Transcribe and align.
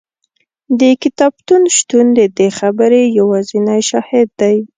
د 0.79 0.81
کتابتون 1.03 1.61
شتون 1.77 2.05
د 2.19 2.19
دې 2.37 2.47
خبرې 2.59 3.01
یوازینی 3.19 3.79
شاهد 3.89 4.27
دی. 4.41 4.57